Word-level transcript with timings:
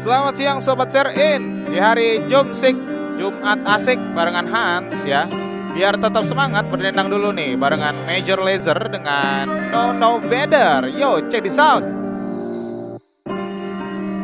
Selamat 0.00 0.32
siang 0.32 0.58
Sobat 0.64 0.88
Share 0.88 1.12
In 1.12 1.68
Di 1.68 1.76
hari 1.76 2.24
Jumsik 2.24 2.72
Jumat 3.20 3.60
asik 3.68 4.00
barengan 4.16 4.48
Hans 4.48 5.04
ya 5.04 5.28
Biar 5.76 6.00
tetap 6.00 6.24
semangat 6.24 6.72
berdendang 6.72 7.12
dulu 7.12 7.36
nih 7.36 7.52
Barengan 7.60 7.92
Major 8.08 8.40
Laser 8.40 8.80
dengan 8.88 9.68
No 9.68 9.92
No 9.92 10.16
Better 10.16 10.88
Yo 10.88 11.20
check 11.28 11.44
this 11.44 11.60
out 11.60 11.84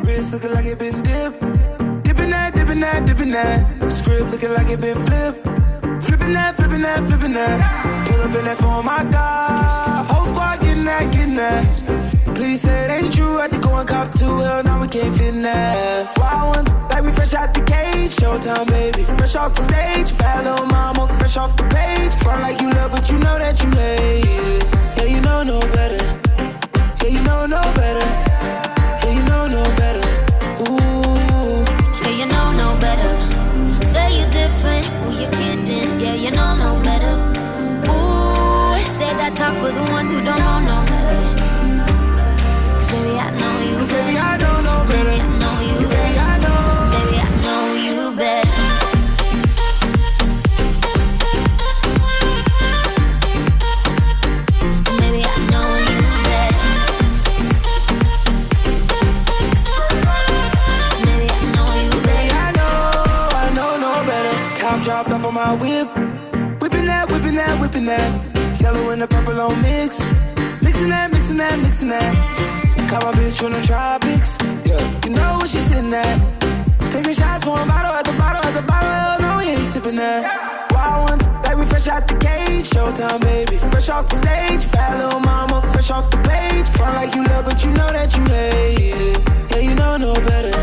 Wrist 0.00 0.32
that, 2.80 3.04
dipping 3.04 3.30
that, 3.30 4.66
dipping 4.66 5.04
that. 5.10 5.34
Flipping 6.02 6.32
that, 6.32 6.56
flipping 6.56 6.82
that, 6.82 6.98
flipping 7.04 7.32
that. 7.32 7.56
Pull 8.06 8.20
up 8.20 8.34
in 8.34 8.44
that 8.44 8.58
phone, 8.58 8.84
my 8.84 9.04
God. 9.04 10.06
Whole 10.10 10.26
squad 10.26 10.60
getting 10.60 10.84
that, 10.84 11.12
getting 11.12 11.36
that. 11.36 11.95
Please 12.36 12.60
say 12.60 12.84
it 12.84 12.90
ain't 12.90 13.14
true. 13.14 13.38
Had 13.38 13.50
to 13.52 13.58
go 13.58 13.74
and 13.76 13.88
cop 13.88 14.12
two. 14.12 14.26
Hell, 14.40 14.62
now 14.62 14.78
we 14.78 14.88
can't 14.88 15.16
fit 15.16 15.32
that. 15.42 16.16
Wild 16.18 16.56
ones, 16.56 16.74
like 16.90 17.02
we 17.02 17.10
fresh 17.12 17.32
out 17.32 17.54
the 17.54 17.62
cage. 17.62 18.14
Showtime, 18.14 18.68
baby. 18.68 19.04
Fresh 19.04 19.36
off 19.36 19.54
the 19.54 19.62
stage. 19.62 20.18
Bad 20.18 20.44
little 20.44 20.66
mama, 20.66 21.08
fresh 21.18 21.38
off 21.38 21.56
the 21.56 21.64
page. 21.64 22.12
Front 22.22 22.42
like 22.42 22.60
you 22.60 22.70
love, 22.70 22.90
but 22.92 23.10
you 23.10 23.18
know 23.18 23.38
that 23.38 23.56
you 23.62 23.70
hate 23.70 24.24
it. 24.52 24.64
Yeah, 24.98 25.04
you 25.14 25.20
know 25.22 25.42
no 25.44 25.60
better. 25.60 26.02
Yeah, 27.02 27.08
you 27.16 27.22
know 27.22 27.46
no 27.46 27.62
better. 27.80 28.06
Yeah, 29.02 29.12
you 29.16 29.22
know 29.30 29.46
no 29.48 29.62
better. 29.80 30.06
Ooh. 30.62 31.64
Yeah, 32.02 32.14
you 32.20 32.26
know 32.26 32.52
no 32.52 32.68
better. 32.78 33.12
Say 33.86 34.18
you're 34.18 34.30
different, 34.30 34.84
who 35.00 35.08
you 35.22 35.28
kidding? 35.38 36.00
Yeah, 36.00 36.14
you 36.14 36.30
know 36.32 36.54
no 36.54 36.74
better. 36.82 36.85
Mixing 71.86 71.88
that, 71.88 72.76
mixing 72.76 72.98
my 72.98 73.12
bitch 73.12 73.38
from 73.38 73.52
the 73.52 73.62
tropics. 73.62 74.38
Yeah, 74.64 75.00
you 75.04 75.10
know 75.14 75.38
where 75.38 75.48
she 75.48 75.58
sitting 75.58 75.92
at. 75.92 76.90
Taking 76.90 77.12
shots, 77.12 77.46
one 77.46 77.68
bottle 77.68 77.92
at 77.92 78.04
the 78.04 78.12
bottle 78.12 78.42
at 78.42 78.54
the 78.54 78.62
bottle. 78.62 78.90
Hell 78.90 79.20
no, 79.20 79.38
we 79.38 79.50
ain't 79.52 79.64
sipping 79.64 79.96
that. 79.96 80.72
Wild 80.72 81.10
ones, 81.10 81.28
like 81.44 81.56
we 81.56 81.64
fresh 81.66 81.88
out 81.88 82.08
the 82.08 82.16
cage. 82.18 82.70
Showtime, 82.70 83.20
baby. 83.20 83.58
Fresh 83.70 83.88
off 83.88 84.08
the 84.08 84.16
stage. 84.16 84.70
Bad 84.72 84.98
little 84.98 85.20
mama, 85.20 85.62
fresh 85.72 85.90
off 85.90 86.10
the 86.10 86.18
page. 86.18 86.68
Front 86.76 86.94
like 86.96 87.14
you 87.14 87.24
love, 87.24 87.44
but 87.44 87.64
you 87.64 87.70
know 87.70 87.92
that 87.92 88.16
you 88.16 88.24
hate 88.24 88.94
it. 88.96 89.50
Yeah, 89.50 89.58
you 89.58 89.74
know 89.74 89.96
no 89.96 90.14
better. 90.14 90.56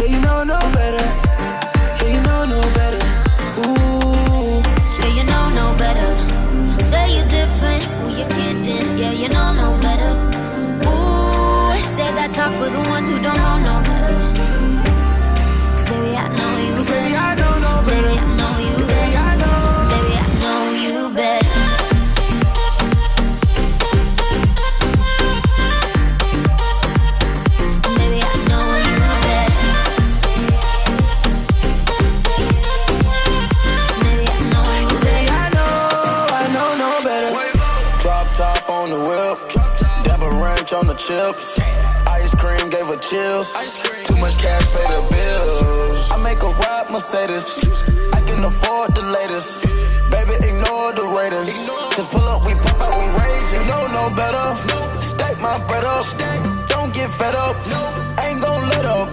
Yeah, 0.00 0.08
you 0.14 0.20
know 0.20 0.44
no 0.44 0.58
better. 0.72 1.29
Chips. 41.10 41.58
Ice 42.06 42.32
cream 42.34 42.70
gave 42.70 42.86
her 42.86 42.96
chills. 42.96 43.50
Too 44.06 44.16
much 44.16 44.38
cash 44.38 44.66
pay 44.74 44.86
the 44.94 45.02
bills. 45.10 46.10
I 46.14 46.16
make 46.22 46.40
a 46.42 46.50
rap 46.62 46.90
Mercedes. 46.90 47.58
I 48.12 48.20
can 48.28 48.44
afford 48.44 48.94
the 48.94 49.02
latest. 49.02 49.62
Baby, 50.14 50.34
ignore 50.48 50.92
the 50.92 51.06
Raiders. 51.16 51.50
Just 51.96 52.10
pull 52.12 52.26
up, 52.32 52.46
we 52.46 52.54
pop 52.54 52.80
out, 52.86 52.94
we 53.00 53.06
rage. 53.18 53.48
You 53.54 53.62
know 53.70 53.82
no 53.98 54.04
better. 54.14 54.46
Stack 55.02 55.40
my 55.40 55.58
bread 55.66 55.84
up. 55.84 56.04
Don't 56.68 56.92
get 56.94 57.10
fed 57.10 57.34
up. 57.34 57.56
Ain't 58.24 58.40
gon' 58.40 58.68
let 58.68 58.84
up. 58.84 59.08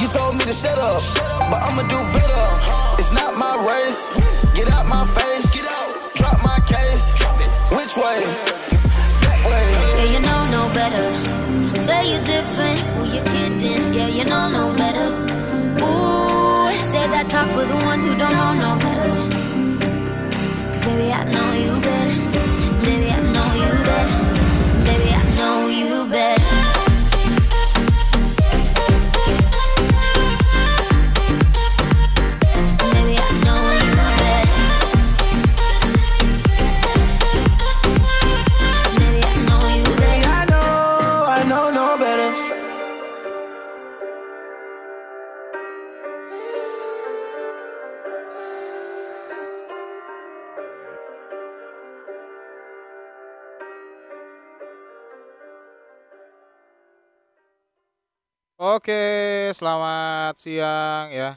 You 0.00 0.08
told 0.08 0.36
me 0.36 0.44
to 0.44 0.54
shut 0.54 0.78
up, 0.78 1.02
but 1.50 1.60
I'ma 1.66 1.82
do 1.82 2.00
better. 2.16 2.44
It's 3.00 3.12
not 3.12 3.36
my 3.36 3.54
race. 3.68 4.00
Get 4.56 4.68
out 4.72 4.86
my 4.86 5.04
face. 5.18 5.48
Drop 6.14 6.38
my 6.42 6.58
case. 6.74 7.04
Which 7.76 7.94
way? 7.96 8.18
That 9.24 9.40
way. 9.48 9.64
Yeah, 9.96 10.12
you 10.14 10.20
know 10.26 10.42
no 10.56 10.74
better. 10.74 11.41
Say 11.86 12.12
you're 12.12 12.24
different, 12.24 12.78
who 12.94 13.02
you 13.14 13.22
kidding? 13.22 13.92
Yeah, 13.92 14.06
you 14.06 14.24
know 14.24 14.48
no 14.48 14.72
better. 14.76 15.08
Ooh, 15.82 16.70
say 16.92 17.04
that 17.12 17.26
talk 17.28 17.48
for 17.50 17.64
the 17.64 17.74
ones 17.84 18.04
who 18.04 18.14
don't 18.14 18.36
know 18.40 18.52
no 18.66 18.70
better. 18.84 19.12
Cause 20.68 20.84
baby, 20.84 21.12
I 21.12 21.24
know 21.34 21.52
you 21.64 21.80
better. 21.80 22.16
Baby, 22.84 23.08
I 23.10 23.20
know 23.34 23.48
you 23.62 23.72
better. 23.90 24.18
Baby, 24.86 25.10
I 25.10 25.24
know 25.34 25.66
you 25.66 26.06
better. 26.06 26.41
Oke 58.62 58.94
selamat 59.58 60.38
siang 60.38 61.10
ya. 61.10 61.34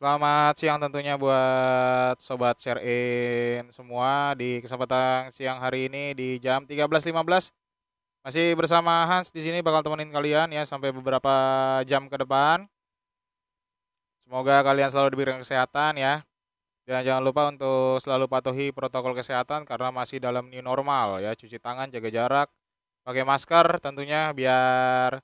Selamat 0.00 0.56
siang 0.56 0.80
tentunya 0.80 1.20
buat 1.20 2.16
Sobat 2.16 2.56
Share 2.56 2.80
In 2.80 3.68
semua 3.68 4.32
di 4.32 4.64
kesempatan 4.64 5.28
siang 5.28 5.60
hari 5.60 5.92
ini 5.92 6.16
di 6.16 6.40
jam 6.40 6.64
13.15 6.64 7.52
Masih 8.24 8.56
bersama 8.56 9.04
Hans 9.04 9.28
di 9.28 9.44
sini 9.44 9.60
bakal 9.60 9.84
temenin 9.84 10.08
kalian 10.08 10.48
ya 10.56 10.64
sampai 10.64 10.88
beberapa 10.88 11.34
jam 11.84 12.08
ke 12.08 12.16
depan. 12.16 12.64
Semoga 14.24 14.64
kalian 14.64 14.88
selalu 14.88 15.08
diberikan 15.12 15.44
kesehatan 15.44 16.00
ya. 16.00 16.24
Dan 16.88 17.04
jangan 17.04 17.22
lupa 17.28 17.42
untuk 17.52 18.00
selalu 18.00 18.24
patuhi 18.24 18.72
protokol 18.72 19.12
kesehatan 19.12 19.68
karena 19.68 19.92
masih 19.92 20.16
dalam 20.16 20.48
new 20.48 20.64
normal 20.64 21.20
ya. 21.20 21.36
Cuci 21.36 21.60
tangan, 21.60 21.92
jaga 21.92 22.08
jarak, 22.08 22.48
pakai 23.02 23.26
masker 23.26 23.82
tentunya 23.82 24.30
biar 24.30 25.18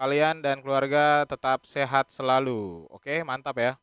kalian 0.00 0.40
dan 0.40 0.64
keluarga 0.64 1.28
tetap 1.28 1.68
sehat 1.68 2.08
selalu. 2.08 2.88
Oke 2.88 3.20
mantap 3.24 3.56
ya. 3.60 3.76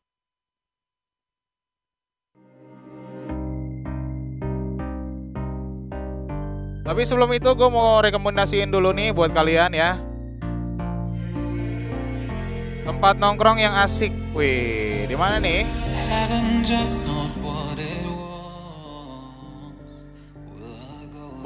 Tapi 6.86 7.02
sebelum 7.02 7.34
itu 7.34 7.50
gue 7.50 7.66
mau 7.66 7.98
rekomendasiin 7.98 8.70
dulu 8.70 8.94
nih 8.94 9.10
buat 9.10 9.34
kalian 9.34 9.74
ya. 9.74 9.98
Tempat 12.86 13.18
nongkrong 13.18 13.58
yang 13.58 13.74
asik. 13.82 14.14
Wih, 14.30 15.10
di 15.10 15.18
mana 15.18 15.42
nih? 15.42 15.66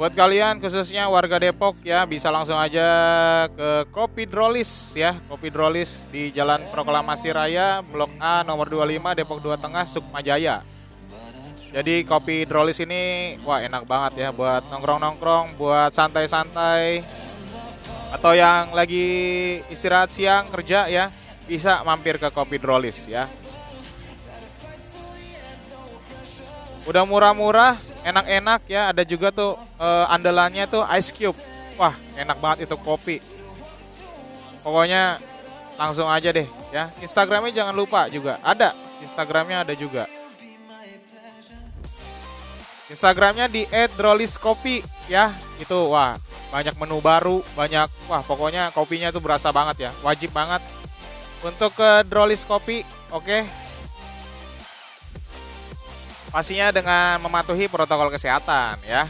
Buat 0.01 0.17
kalian 0.17 0.57
khususnya 0.57 1.05
warga 1.13 1.37
Depok 1.37 1.77
ya 1.85 2.01
bisa 2.09 2.33
langsung 2.33 2.57
aja 2.57 2.89
ke 3.53 3.85
Kopi 3.93 4.25
Drolis 4.25 4.97
ya 4.97 5.13
Kopi 5.29 5.53
Drolis 5.53 6.09
di 6.09 6.33
Jalan 6.33 6.73
Proklamasi 6.73 7.29
Raya 7.29 7.85
Blok 7.85 8.09
A 8.17 8.41
nomor 8.41 8.65
25 8.65 8.97
Depok 9.13 9.37
2 9.45 9.61
Tengah 9.61 9.85
Sukmajaya 9.85 10.65
Jadi 11.69 12.01
kopi 12.01 12.49
Drolis 12.49 12.81
ini 12.81 13.37
wah 13.45 13.61
enak 13.61 13.85
banget 13.85 14.25
ya 14.25 14.29
buat 14.33 14.65
nongkrong-nongkrong, 14.73 15.53
buat 15.61 15.93
santai-santai. 15.93 17.05
atau 18.17 18.33
yang 18.33 18.73
lagi 18.73 19.05
istirahat 19.69 20.09
siang 20.09 20.49
kerja 20.49 20.89
ya 20.89 21.13
bisa 21.45 21.85
mampir 21.85 22.17
ke 22.17 22.33
Kopi 22.33 22.57
Drolis 22.57 23.05
ya. 23.05 23.29
Udah 26.91 27.07
murah-murah, 27.07 27.79
enak-enak 28.03 28.67
ya. 28.67 28.91
Ada 28.91 29.07
juga 29.07 29.31
tuh 29.31 29.55
eh, 29.79 30.05
andalannya 30.11 30.67
tuh 30.67 30.83
Ice 30.99 31.15
Cube. 31.15 31.39
Wah, 31.79 31.95
enak 32.19 32.35
banget 32.43 32.67
itu 32.67 32.75
kopi. 32.75 33.23
Pokoknya 34.59 35.15
langsung 35.79 36.11
aja 36.11 36.35
deh 36.35 36.43
ya. 36.75 36.91
Instagramnya 36.99 37.55
jangan 37.55 37.71
lupa 37.71 38.11
juga. 38.11 38.43
Ada, 38.43 38.75
Instagramnya 38.99 39.63
ada 39.63 39.71
juga. 39.71 40.03
Instagramnya 42.91 43.47
di 43.47 43.63
@droliskopi 43.95 44.83
ya. 45.07 45.31
Itu 45.63 45.95
wah 45.95 46.19
banyak 46.51 46.75
menu 46.75 46.99
baru, 46.99 47.39
banyak 47.55 47.87
wah 48.11 48.19
pokoknya 48.19 48.75
kopinya 48.75 49.15
tuh 49.15 49.23
berasa 49.23 49.47
banget 49.55 49.87
ya. 49.87 49.91
Wajib 50.03 50.35
banget 50.35 50.59
untuk 51.39 51.71
ke 51.71 52.03
Drolis 52.03 52.43
Kopi, 52.43 52.83
oke. 53.15 53.60
Pastinya 56.31 56.71
dengan 56.71 57.19
mematuhi 57.19 57.67
protokol 57.67 58.07
kesehatan 58.07 58.79
ya. 58.87 59.03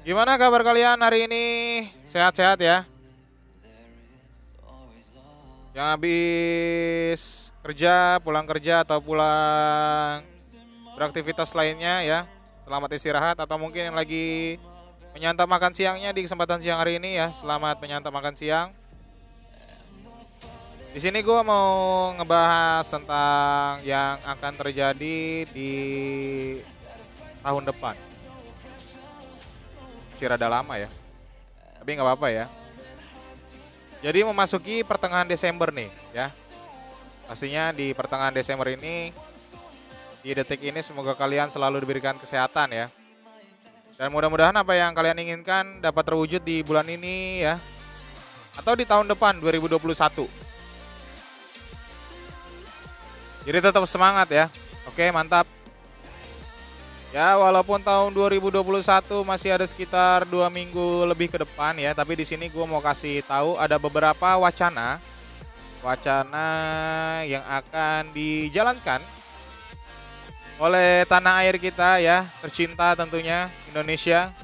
Gimana 0.00 0.40
kabar 0.40 0.64
kalian 0.64 0.96
hari 1.04 1.28
ini? 1.28 1.44
Sehat-sehat 2.08 2.56
ya? 2.64 2.88
Yang 5.76 5.86
habis 5.92 7.20
kerja, 7.60 8.16
pulang 8.24 8.48
kerja 8.48 8.88
atau 8.88 9.04
pulang 9.04 10.24
beraktivitas 10.96 11.52
lainnya 11.52 12.00
ya. 12.00 12.24
Selamat 12.64 12.96
istirahat 12.96 13.36
atau 13.36 13.60
mungkin 13.60 13.92
yang 13.92 13.96
lagi 14.00 14.56
menyantap 15.18 15.50
makan 15.50 15.74
siangnya 15.74 16.14
di 16.14 16.22
kesempatan 16.22 16.62
siang 16.62 16.78
hari 16.78 17.02
ini 17.02 17.18
ya. 17.18 17.34
Selamat 17.34 17.82
menyantap 17.82 18.14
makan 18.14 18.38
siang. 18.38 18.70
Di 20.94 21.02
sini 21.02 21.26
gue 21.26 21.40
mau 21.42 22.14
ngebahas 22.14 22.86
tentang 22.86 23.82
yang 23.82 24.14
akan 24.22 24.52
terjadi 24.62 25.42
di 25.50 25.72
tahun 27.42 27.66
depan. 27.66 27.98
Masih 30.14 30.30
rada 30.30 30.46
lama 30.46 30.78
ya. 30.78 30.86
Tapi 31.82 31.98
nggak 31.98 32.06
apa-apa 32.06 32.28
ya. 32.30 32.46
Jadi 33.98 34.22
memasuki 34.22 34.86
pertengahan 34.86 35.26
Desember 35.26 35.74
nih 35.74 35.90
ya. 36.14 36.30
Pastinya 37.26 37.74
di 37.74 37.90
pertengahan 37.90 38.30
Desember 38.30 38.70
ini 38.70 39.10
di 40.22 40.30
detik 40.30 40.62
ini 40.62 40.78
semoga 40.78 41.18
kalian 41.18 41.50
selalu 41.50 41.82
diberikan 41.82 42.14
kesehatan 42.14 42.70
ya. 42.70 42.86
Dan 43.98 44.14
mudah-mudahan 44.14 44.54
apa 44.54 44.78
yang 44.78 44.94
kalian 44.94 45.18
inginkan 45.26 45.82
dapat 45.82 46.06
terwujud 46.06 46.38
di 46.46 46.62
bulan 46.62 46.86
ini 46.86 47.42
ya. 47.42 47.58
Atau 48.54 48.78
di 48.78 48.86
tahun 48.86 49.10
depan 49.10 49.42
2021. 49.42 50.30
Jadi 53.42 53.58
tetap 53.58 53.82
semangat 53.90 54.30
ya. 54.30 54.46
Oke, 54.86 55.10
mantap. 55.10 55.50
Ya, 57.10 57.34
walaupun 57.42 57.82
tahun 57.82 58.14
2021 58.14 58.62
masih 59.26 59.50
ada 59.50 59.66
sekitar 59.66 60.30
dua 60.30 60.46
minggu 60.46 61.02
lebih 61.08 61.32
ke 61.34 61.42
depan 61.42 61.74
ya, 61.74 61.90
tapi 61.90 62.14
di 62.14 62.22
sini 62.22 62.52
gue 62.52 62.64
mau 62.68 62.84
kasih 62.84 63.24
tahu 63.24 63.56
ada 63.56 63.80
beberapa 63.80 64.36
wacana, 64.36 65.00
wacana 65.80 66.46
yang 67.24 67.40
akan 67.48 68.12
dijalankan 68.12 69.00
oleh 70.58 71.06
tanah 71.06 71.46
air 71.46 71.54
kita 71.56 72.02
ya, 72.02 72.26
tercinta 72.42 72.98
tentunya 72.98 73.46
Indonesia 73.70 74.34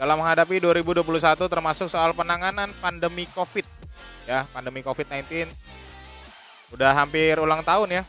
dalam 0.00 0.16
menghadapi 0.16 0.64
2021 0.64 1.04
termasuk 1.44 1.92
soal 1.92 2.16
penanganan 2.16 2.72
pandemi 2.80 3.28
Covid. 3.36 3.68
Ya, 4.24 4.44
pandemi 4.52 4.80
Covid-19 4.80 5.48
udah 6.72 6.92
hampir 6.92 7.36
ulang 7.40 7.64
tahun 7.64 8.00
ya. 8.00 8.02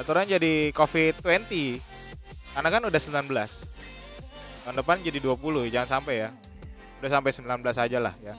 Aturan 0.00 0.28
jadi 0.28 0.72
Covid-20 0.72 1.80
karena 2.56 2.68
kan 2.72 2.82
udah 2.84 3.00
19 3.00 3.28
tahun 4.64 4.76
depan 4.84 5.00
jadi 5.00 5.18
20 5.20 5.72
jangan 5.72 6.00
sampai 6.00 6.28
ya. 6.28 6.30
Udah 7.00 7.10
sampai 7.20 7.30
19 7.32 7.44
aja 7.64 7.98
lah 8.00 8.14
ya. 8.20 8.34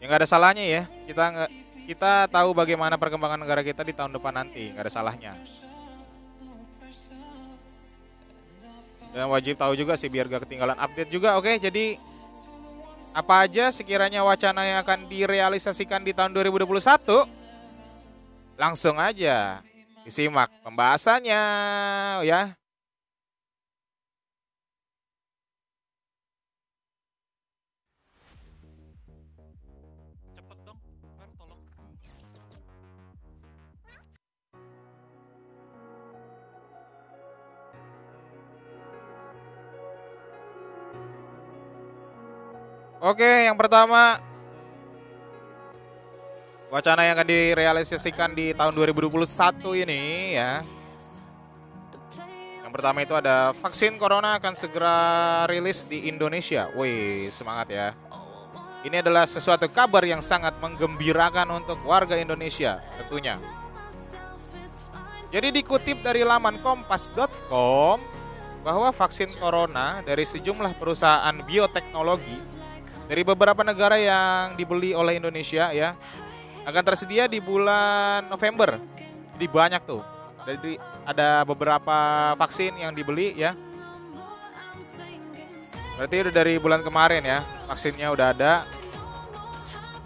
Ya 0.00 0.04
nggak 0.08 0.24
ada 0.24 0.28
salahnya 0.28 0.64
ya 0.64 0.82
kita 1.04 1.24
nggak 1.28 1.50
kita 1.90 2.30
tahu 2.30 2.54
bagaimana 2.54 2.94
perkembangan 2.94 3.42
negara 3.42 3.66
kita 3.66 3.82
di 3.82 3.90
tahun 3.90 4.14
depan 4.14 4.30
nanti 4.30 4.70
nggak 4.70 4.86
ada 4.86 4.92
salahnya 4.94 5.34
dan 9.10 9.26
wajib 9.26 9.58
tahu 9.58 9.74
juga 9.74 9.98
sih 9.98 10.06
biar 10.06 10.30
gak 10.30 10.46
ketinggalan 10.46 10.78
update 10.78 11.10
juga 11.10 11.34
oke 11.34 11.50
jadi 11.58 11.98
apa 13.10 13.42
aja 13.42 13.74
sekiranya 13.74 14.22
wacana 14.22 14.62
yang 14.62 14.78
akan 14.86 15.10
direalisasikan 15.10 16.06
di 16.06 16.14
tahun 16.14 16.30
2021 16.30 16.78
langsung 18.54 18.94
aja 19.02 19.66
Disimak 20.00 20.48
pembahasannya 20.64 21.42
ya. 22.24 22.59
Oke, 43.00 43.48
yang 43.48 43.56
pertama 43.56 44.20
wacana 46.68 47.08
yang 47.08 47.16
akan 47.16 47.32
direalisasikan 47.32 48.36
di 48.36 48.52
tahun 48.52 48.76
2021 48.76 49.24
ini 49.88 50.36
ya. 50.36 50.60
Yang 52.60 52.72
pertama 52.76 53.00
itu 53.00 53.16
ada 53.16 53.56
vaksin 53.56 53.96
corona 53.96 54.36
akan 54.36 54.52
segera 54.52 54.98
rilis 55.48 55.88
di 55.88 56.12
Indonesia. 56.12 56.68
Wih, 56.76 57.32
semangat 57.32 57.72
ya. 57.72 57.96
Ini 58.84 59.00
adalah 59.00 59.24
sesuatu 59.24 59.64
kabar 59.72 60.04
yang 60.04 60.20
sangat 60.20 60.60
menggembirakan 60.60 61.56
untuk 61.56 61.80
warga 61.88 62.20
Indonesia 62.20 62.84
tentunya. 63.00 63.40
Jadi 65.32 65.56
dikutip 65.56 66.04
dari 66.04 66.20
laman 66.20 66.60
kompas.com 66.60 67.96
bahwa 68.60 68.92
vaksin 68.92 69.32
corona 69.40 70.04
dari 70.04 70.28
sejumlah 70.28 70.76
perusahaan 70.76 71.32
bioteknologi 71.48 72.49
dari 73.10 73.26
beberapa 73.26 73.66
negara 73.66 73.98
yang 73.98 74.54
dibeli 74.54 74.94
oleh 74.94 75.18
Indonesia 75.18 75.74
ya 75.74 75.98
akan 76.62 76.82
tersedia 76.86 77.26
di 77.26 77.42
bulan 77.42 78.30
November. 78.30 78.78
Jadi 79.34 79.46
banyak 79.50 79.82
tuh. 79.82 79.98
Jadi 80.46 80.78
ada 81.02 81.42
beberapa 81.42 81.98
vaksin 82.38 82.78
yang 82.78 82.94
dibeli 82.94 83.34
ya. 83.34 83.58
Berarti 85.98 86.16
udah 86.22 86.32
dari 86.32 86.54
bulan 86.62 86.86
kemarin 86.86 87.26
ya, 87.26 87.42
vaksinnya 87.66 88.14
udah 88.14 88.30
ada. 88.30 88.62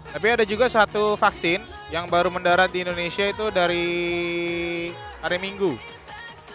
Tapi 0.09 0.27
ada 0.27 0.43
juga 0.43 0.65
satu 0.65 1.13
vaksin 1.13 1.61
yang 1.93 2.09
baru 2.09 2.33
mendarat 2.33 2.73
di 2.73 2.81
Indonesia 2.83 3.29
itu 3.29 3.53
dari 3.53 3.85
hari 5.21 5.37
Minggu. 5.37 5.77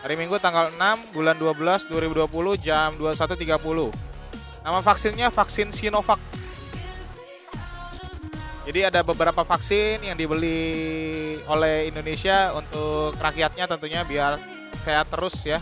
Hari 0.03 0.17
Minggu 0.19 0.37
tanggal 0.43 0.73
6 0.75 1.15
bulan 1.15 1.37
12 1.39 1.89
2020 1.89 2.59
jam 2.59 2.91
21.30. 2.99 3.93
Nama 4.61 4.81
vaksinnya 4.85 5.29
vaksin 5.33 5.73
Sinovac 5.73 6.30
jadi 8.69 8.93
ada 8.93 9.01
beberapa 9.01 9.41
vaksin 9.41 10.05
yang 10.05 10.17
dibeli 10.21 10.61
oleh 11.49 11.89
Indonesia 11.89 12.53
untuk 12.53 13.17
rakyatnya 13.17 13.65
tentunya 13.65 14.05
biar 14.05 14.37
sehat 14.85 15.09
terus 15.09 15.37
ya. 15.49 15.61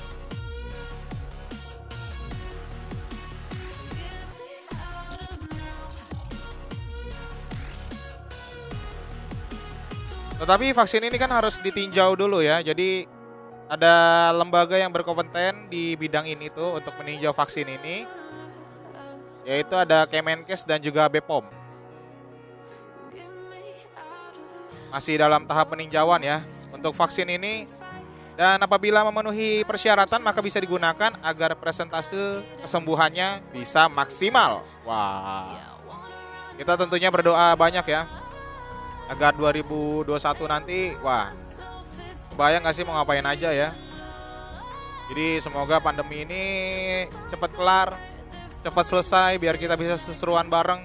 Tetapi 10.39 10.71
vaksin 10.71 11.03
ini 11.03 11.19
kan 11.19 11.35
harus 11.35 11.59
ditinjau 11.59 12.15
dulu 12.15 12.39
ya. 12.39 12.63
Jadi 12.63 13.11
ada 13.67 14.31
lembaga 14.35 14.79
yang 14.79 14.95
berkompeten 14.95 15.67
di 15.67 15.99
bidang 15.99 16.31
ini 16.31 16.47
tuh 16.51 16.79
untuk 16.79 16.95
meninjau 16.99 17.35
vaksin 17.35 17.67
ini. 17.67 18.07
Yaitu 19.43 19.75
ada 19.75 20.07
Kemenkes 20.07 20.63
dan 20.63 20.79
juga 20.79 21.11
BPOM. 21.11 21.58
Masih 24.89 25.21
dalam 25.21 25.45
tahap 25.45 25.73
peninjauan 25.73 26.21
ya 26.25 26.45
untuk 26.73 26.97
vaksin 26.97 27.29
ini 27.29 27.69
dan 28.39 28.63
apabila 28.63 29.03
memenuhi 29.09 29.67
persyaratan 29.67 30.23
maka 30.23 30.39
bisa 30.39 30.63
digunakan 30.63 31.11
agar 31.21 31.59
presentase 31.59 32.45
kesembuhannya 32.63 33.43
bisa 33.51 33.91
maksimal. 33.91 34.63
Wah. 34.87 35.77
Kita 36.55 36.75
tentunya 36.75 37.11
berdoa 37.11 37.55
banyak 37.55 37.87
ya 37.87 38.07
agar 39.09 39.33
2021 39.33 40.05
nanti 40.53 40.93
wah 41.01 41.33
bayang 42.37 42.61
gak 42.63 42.77
sih 42.77 42.85
mau 42.85 43.01
ngapain 43.01 43.25
aja 43.25 43.49
ya 43.51 43.73
jadi 45.09 45.41
semoga 45.41 45.81
pandemi 45.81 46.29
ini 46.29 46.45
cepat 47.33 47.57
kelar 47.57 47.97
cepat 48.61 48.85
selesai 48.85 49.41
biar 49.41 49.57
kita 49.57 49.81
bisa 49.81 49.97
seseruan 49.97 50.45
bareng 50.53 50.85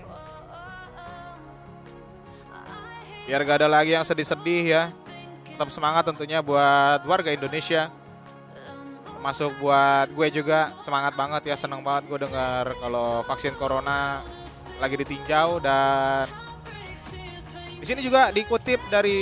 biar 3.23 3.39
gak 3.47 3.63
ada 3.63 3.69
lagi 3.71 3.95
yang 3.95 4.03
sedih-sedih 4.03 4.63
ya. 4.67 4.83
Tetap 5.53 5.69
semangat 5.69 6.09
tentunya 6.09 6.43
buat 6.43 7.05
warga 7.05 7.29
Indonesia. 7.31 7.87
Termasuk 9.07 9.55
buat 9.63 10.11
gue 10.11 10.27
juga 10.43 10.75
semangat 10.83 11.15
banget 11.15 11.47
ya 11.47 11.55
seneng 11.55 11.79
banget 11.79 12.11
gue 12.11 12.19
dengar 12.27 12.75
kalau 12.83 13.23
vaksin 13.23 13.55
corona 13.55 14.19
lagi 14.83 14.99
ditinjau 14.99 15.63
dan 15.63 16.27
di 17.79 17.85
sini 17.87 18.03
juga 18.03 18.35
dikutip 18.35 18.83
dari 18.91 19.19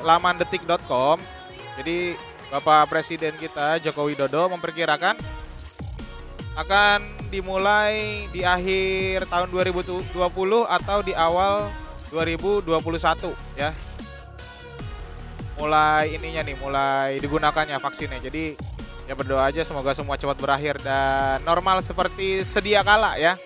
laman 0.00 0.40
detik.com 0.40 1.20
jadi 1.76 2.16
Bapak 2.48 2.88
Presiden 2.88 3.36
kita 3.36 3.76
Joko 3.84 4.08
Widodo 4.08 4.48
memperkirakan 4.52 5.20
akan 6.56 7.28
dimulai 7.28 8.24
di 8.32 8.40
akhir 8.40 9.28
tahun 9.28 9.52
2020 9.52 10.16
atau 10.64 10.98
di 11.04 11.12
awal 11.12 11.68
2021 12.10 13.34
ya. 13.58 13.70
Mulai 15.56 16.12
ininya 16.12 16.42
nih 16.44 16.56
mulai 16.60 17.10
digunakannya 17.16 17.80
vaksinnya. 17.80 18.20
Jadi 18.20 18.56
ya 19.06 19.14
berdoa 19.14 19.46
aja 19.48 19.62
semoga 19.62 19.94
semua 19.94 20.18
cepat 20.18 20.36
berakhir 20.36 20.82
dan 20.82 21.40
normal 21.46 21.80
seperti 21.80 22.42
sedia 22.42 22.82
kala 22.82 23.16
ya. 23.16 23.38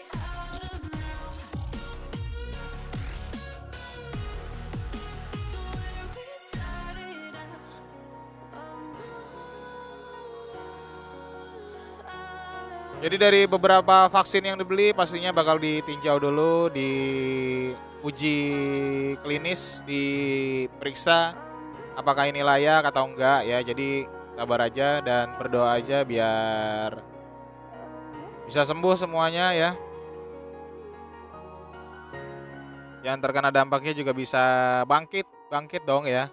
Jadi 13.01 13.17
dari 13.17 13.41
beberapa 13.49 14.13
vaksin 14.13 14.45
yang 14.45 14.61
dibeli 14.61 14.93
pastinya 14.93 15.33
bakal 15.33 15.57
ditinjau 15.57 16.21
dulu, 16.21 16.69
diuji 18.01 18.37
klinis, 19.21 19.85
diperiksa 19.85 21.37
apakah 21.93 22.33
ini 22.33 22.41
layak 22.41 22.89
atau 22.89 23.05
enggak 23.13 23.45
ya. 23.45 23.61
Jadi 23.61 24.09
sabar 24.41 24.73
aja 24.73 25.05
dan 25.05 25.37
berdoa 25.37 25.77
aja 25.77 26.01
biar 26.01 26.97
bisa 28.49 28.65
sembuh 28.65 28.97
semuanya 28.97 29.53
ya. 29.53 29.71
Yang 33.05 33.21
terkena 33.21 33.53
dampaknya 33.53 33.93
juga 33.93 34.17
bisa 34.17 34.41
bangkit, 34.89 35.29
bangkit 35.53 35.85
dong 35.85 36.09
ya. 36.09 36.33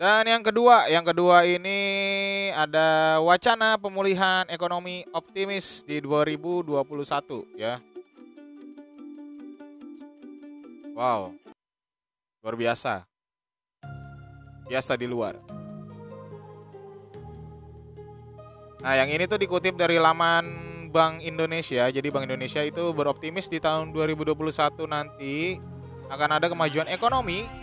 Dan 0.00 0.24
yang 0.24 0.40
kedua, 0.40 0.88
yang 0.88 1.04
kedua 1.04 1.44
ini 1.44 1.76
ada 2.56 3.20
wacana 3.20 3.76
pemulihan 3.76 4.48
ekonomi 4.48 5.04
optimis 5.12 5.84
di 5.84 6.00
2021 6.00 7.44
ya. 7.52 7.76
Wow. 10.96 11.36
Luar 12.40 12.56
biasa. 12.56 13.04
Biasa 14.72 14.96
di 14.96 15.04
luar. 15.04 15.36
Nah, 18.80 18.96
yang 18.96 19.12
ini 19.12 19.28
tuh 19.28 19.36
dikutip 19.36 19.76
dari 19.76 20.00
laman 20.00 20.48
Bank 20.88 21.20
Indonesia. 21.20 21.92
Jadi 21.92 22.08
Bank 22.08 22.24
Indonesia 22.24 22.64
itu 22.64 22.88
beroptimis 22.96 23.52
di 23.52 23.60
tahun 23.60 23.92
2021 23.92 24.32
nanti 24.88 25.60
akan 26.08 26.40
ada 26.40 26.48
kemajuan 26.48 26.88
ekonomi 26.88 27.59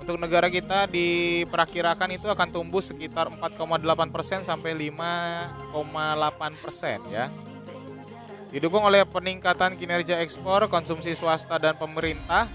untuk 0.00 0.16
negara 0.16 0.48
kita 0.48 0.88
diperkirakan 0.88 2.16
itu 2.16 2.32
akan 2.32 2.48
tumbuh 2.48 2.80
sekitar 2.80 3.28
4,8% 3.28 4.40
sampai 4.42 4.72
5,8% 4.72 7.12
ya. 7.12 7.28
Didukung 8.50 8.82
oleh 8.82 9.06
peningkatan 9.06 9.78
kinerja 9.78 10.18
ekspor, 10.24 10.66
konsumsi 10.66 11.14
swasta 11.14 11.60
dan 11.60 11.76
pemerintah 11.76 12.48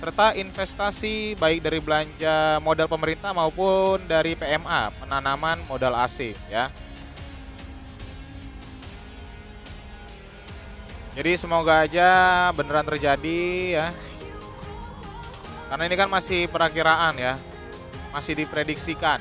serta 0.00 0.32
investasi 0.34 1.38
baik 1.38 1.62
dari 1.62 1.78
belanja 1.78 2.58
modal 2.64 2.90
pemerintah 2.90 3.30
maupun 3.36 4.02
dari 4.08 4.34
PMA, 4.34 4.90
penanaman 4.98 5.62
modal 5.68 5.94
asing 6.02 6.34
ya. 6.48 6.72
Jadi 11.18 11.34
semoga 11.34 11.82
aja 11.82 12.10
beneran 12.54 12.86
terjadi 12.86 13.42
ya 13.74 13.90
karena 15.68 15.84
ini 15.84 15.96
kan 16.00 16.08
masih 16.08 16.48
perakiraan 16.48 17.14
ya. 17.20 17.36
Masih 18.08 18.32
diprediksikan. 18.32 19.20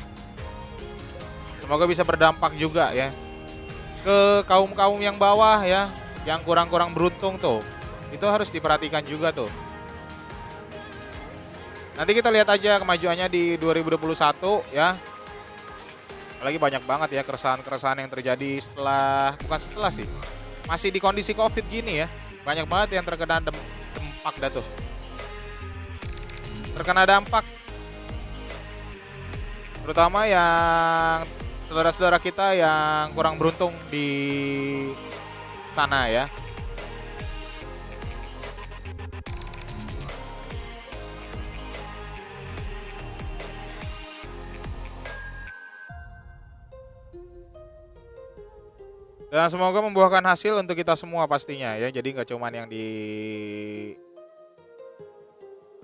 Semoga 1.60 1.84
bisa 1.84 2.08
berdampak 2.08 2.56
juga 2.56 2.96
ya. 2.96 3.12
Ke 4.02 4.48
kaum-kaum 4.48 4.96
yang 5.04 5.20
bawah 5.20 5.60
ya. 5.68 5.92
Yang 6.24 6.48
kurang-kurang 6.48 6.96
beruntung 6.96 7.36
tuh. 7.36 7.60
Itu 8.16 8.24
harus 8.32 8.48
diperhatikan 8.48 9.04
juga 9.04 9.36
tuh. 9.36 9.52
Nanti 12.00 12.16
kita 12.16 12.32
lihat 12.32 12.48
aja 12.48 12.80
kemajuannya 12.80 13.28
di 13.28 13.60
2021 13.60 14.64
ya. 14.72 14.96
Apalagi 16.40 16.58
banyak 16.62 16.84
banget 16.88 17.10
ya 17.20 17.22
keresahan-keresahan 17.28 18.08
yang 18.08 18.12
terjadi 18.14 18.52
setelah 18.64 19.36
bukan 19.44 19.60
setelah 19.60 19.92
sih. 19.92 20.08
Masih 20.64 20.96
di 20.96 21.04
kondisi 21.04 21.36
Covid 21.36 21.68
gini 21.68 22.06
ya. 22.06 22.08
Banyak 22.48 22.64
banget 22.70 22.96
yang 22.96 23.04
terkena 23.04 23.44
dem, 23.44 23.58
dempak 23.92 24.36
dah 24.40 24.52
tuh 24.62 24.87
terkena 26.78 27.10
dampak 27.10 27.42
terutama 29.82 30.30
yang 30.30 31.26
saudara-saudara 31.66 32.22
kita 32.22 32.54
yang 32.54 33.12
kurang 33.18 33.42
beruntung 33.42 33.74
di 33.90 34.08
sana 35.74 36.06
ya. 36.08 36.26
Dan 49.28 49.52
semoga 49.52 49.84
membuahkan 49.84 50.24
hasil 50.24 50.56
untuk 50.56 50.80
kita 50.80 50.96
semua 50.96 51.28
pastinya 51.28 51.76
ya. 51.76 51.92
Jadi 51.92 52.16
nggak 52.16 52.32
cuman 52.32 52.52
yang 52.64 52.68
di 52.72 52.88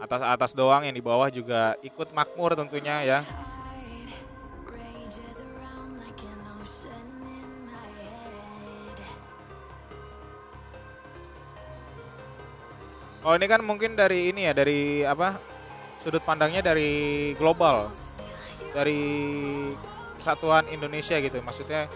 atas 0.04 0.20
atas 0.20 0.52
doang 0.52 0.84
yang 0.84 0.92
di 0.92 1.00
bawah 1.00 1.32
juga 1.32 1.80
ikut 1.80 2.12
makmur 2.12 2.60
tentunya 2.60 3.00
ya. 3.08 3.20
Oh 13.24 13.40
ini 13.40 13.48
kan 13.48 13.64
mungkin 13.64 13.96
dari 13.96 14.36
ini 14.36 14.52
ya 14.52 14.52
dari 14.52 15.08
apa 15.08 15.40
sudut 16.04 16.20
pandangnya 16.20 16.60
dari 16.60 17.32
global. 17.40 17.88
Dari 18.76 19.00
kesatuan 20.20 20.68
Indonesia 20.68 21.16
gitu 21.24 21.40
maksudnya 21.40 21.88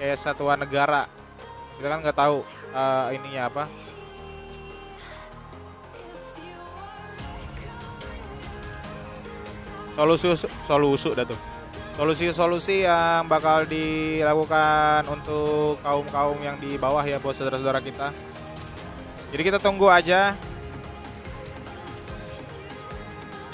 kayak 0.00 0.16
satuan 0.16 0.64
negara. 0.64 1.04
Kita 1.76 1.92
kan 1.92 2.00
nggak 2.00 2.16
tahu 2.16 2.40
uh, 2.72 3.12
ininya 3.12 3.52
apa 3.52 3.83
solusi 9.94 10.34
solusi 10.66 11.10
dah 11.14 11.26
tuh. 11.26 11.40
Solusi-solusi 11.94 12.82
yang 12.82 13.30
bakal 13.30 13.70
dilakukan 13.70 15.06
untuk 15.06 15.78
kaum-kaum 15.78 16.34
yang 16.42 16.58
di 16.58 16.74
bawah 16.74 17.06
ya 17.06 17.22
buat 17.22 17.38
saudara-saudara 17.38 17.78
kita. 17.78 18.10
Jadi 19.30 19.42
kita 19.46 19.62
tunggu 19.62 19.86
aja 19.86 20.34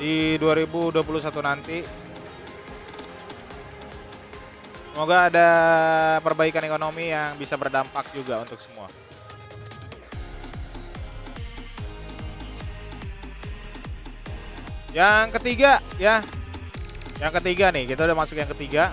di 0.01 0.41
2021 0.41 1.05
nanti. 1.45 1.85
Semoga 4.97 5.29
ada 5.29 5.49
perbaikan 6.25 6.65
ekonomi 6.65 7.13
yang 7.13 7.37
bisa 7.37 7.61
berdampak 7.61 8.09
juga 8.17 8.41
untuk 8.41 8.57
semua 8.57 8.89
Yang 14.91 15.39
ketiga 15.39 15.79
ya. 15.97 16.19
Yang 17.21 17.33
ketiga 17.43 17.69
nih, 17.71 17.85
kita 17.85 18.09
udah 18.09 18.17
masuk 18.17 18.41
yang 18.41 18.51
ketiga. 18.51 18.85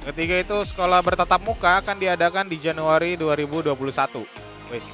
Yang 0.00 0.06
ketiga 0.14 0.34
itu 0.40 0.56
sekolah 0.70 1.02
bertatap 1.02 1.40
muka 1.42 1.82
akan 1.82 1.96
diadakan 1.98 2.46
di 2.46 2.56
Januari 2.62 3.18
2021. 3.18 4.22
Wis. 4.70 4.86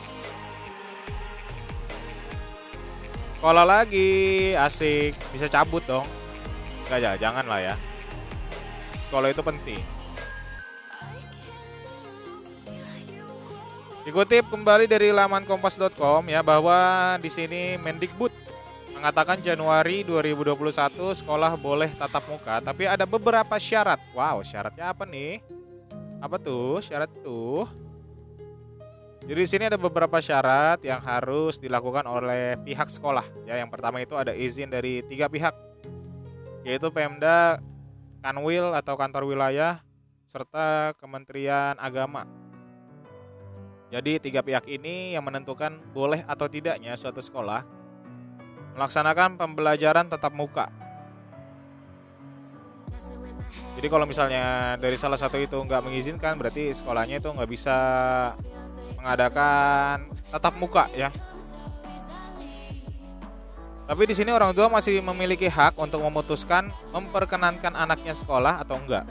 Sekolah 3.37 3.65
lagi, 3.65 4.53
asik. 4.57 5.15
Bisa 5.37 5.47
cabut 5.53 5.85
dong. 5.85 6.09
Enggak 6.89 6.99
ya, 6.99 7.13
jangan 7.29 7.45
lah 7.45 7.61
ya. 7.61 7.75
Sekolah 9.07 9.29
itu 9.31 9.43
penting. 9.45 9.83
Dikutip 14.01 14.49
kembali 14.49 14.89
dari 14.89 15.13
laman 15.13 15.45
kompas.com 15.45 16.25
ya 16.25 16.41
bahwa 16.41 17.15
di 17.21 17.29
sini 17.29 17.77
Mendikbud 17.77 18.33
mengatakan 19.01 19.41
Januari 19.41 20.05
2021 20.05 20.93
sekolah 21.25 21.57
boleh 21.57 21.89
tatap 21.97 22.21
muka 22.29 22.61
tapi 22.61 22.85
ada 22.85 23.09
beberapa 23.09 23.57
syarat. 23.57 23.97
Wow, 24.13 24.45
syaratnya 24.45 24.93
apa 24.93 25.09
nih? 25.09 25.41
Apa 26.21 26.37
tuh? 26.37 26.85
Syarat 26.85 27.09
tuh. 27.25 27.65
Jadi 29.25 29.41
di 29.41 29.49
sini 29.49 29.65
ada 29.73 29.81
beberapa 29.81 30.21
syarat 30.21 30.85
yang 30.85 31.01
harus 31.01 31.57
dilakukan 31.57 32.05
oleh 32.05 32.61
pihak 32.61 32.93
sekolah. 32.93 33.25
Ya, 33.49 33.57
yang 33.57 33.73
pertama 33.73 34.05
itu 34.05 34.21
ada 34.21 34.37
izin 34.37 34.69
dari 34.69 35.01
tiga 35.09 35.33
pihak, 35.33 35.57
yaitu 36.69 36.93
Pemda, 36.93 37.57
Kanwil 38.21 38.77
atau 38.77 39.01
kantor 39.01 39.33
wilayah, 39.33 39.81
serta 40.29 40.93
Kementerian 41.01 41.81
Agama. 41.81 42.29
Jadi 43.89 44.21
tiga 44.21 44.45
pihak 44.45 44.69
ini 44.69 45.17
yang 45.17 45.25
menentukan 45.25 45.81
boleh 45.97 46.21
atau 46.29 46.45
tidaknya 46.53 46.93
suatu 47.01 47.25
sekolah 47.25 47.80
melaksanakan 48.75 49.39
pembelajaran 49.41 50.07
tatap 50.11 50.35
muka. 50.35 50.67
Jadi 53.79 53.87
kalau 53.89 54.05
misalnya 54.05 54.77
dari 54.77 54.95
salah 55.01 55.17
satu 55.17 55.41
itu 55.41 55.57
nggak 55.57 55.83
mengizinkan, 55.83 56.37
berarti 56.37 56.75
sekolahnya 56.77 57.23
itu 57.23 57.33
nggak 57.33 57.51
bisa 57.51 57.77
mengadakan 59.01 60.11
tatap 60.29 60.55
muka 60.61 60.87
ya. 60.93 61.09
Tapi 63.91 64.07
di 64.07 64.15
sini 64.15 64.31
orang 64.31 64.55
tua 64.55 64.71
masih 64.71 65.03
memiliki 65.03 65.51
hak 65.51 65.75
untuk 65.75 65.99
memutuskan 66.05 66.71
memperkenankan 66.95 67.75
anaknya 67.75 68.15
sekolah 68.15 68.63
atau 68.63 68.79
enggak. 68.79 69.03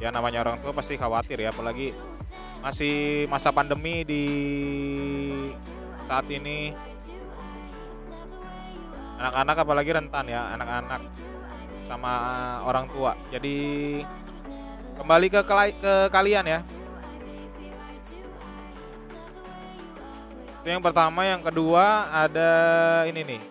Ya 0.00 0.08
namanya 0.08 0.40
orang 0.40 0.56
tua 0.64 0.72
pasti 0.72 0.96
khawatir 0.96 1.44
ya, 1.44 1.52
apalagi 1.52 1.92
masih 2.64 3.26
masa 3.28 3.52
pandemi 3.52 4.06
di 4.06 4.24
saat 6.06 6.24
ini 6.30 6.72
anak-anak 9.22 9.56
apalagi 9.62 9.90
rentan 9.94 10.26
ya 10.26 10.50
anak-anak 10.58 11.06
sama 11.86 12.12
orang 12.66 12.90
tua 12.90 13.14
jadi 13.30 13.56
kembali 14.98 15.26
ke 15.30 15.40
ke 15.78 15.94
kalian 16.10 16.42
ya 16.42 16.58
itu 20.62 20.68
yang 20.74 20.82
pertama 20.82 21.22
yang 21.22 21.38
kedua 21.38 22.10
ada 22.10 22.50
ini 23.06 23.22
nih 23.22 23.42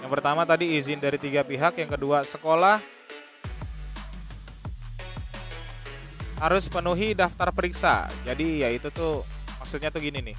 yang 0.00 0.08
pertama 0.08 0.48
tadi 0.48 0.80
izin 0.80 0.96
dari 0.96 1.20
tiga 1.20 1.44
pihak 1.44 1.76
yang 1.76 1.92
kedua 1.92 2.24
sekolah 2.24 2.80
harus 6.38 6.70
penuhi 6.70 7.18
daftar 7.18 7.50
periksa. 7.50 8.06
Jadi 8.22 8.62
ya 8.62 8.70
itu 8.70 8.88
tuh 8.94 9.26
maksudnya 9.58 9.90
tuh 9.90 9.98
gini 9.98 10.22
nih. 10.22 10.36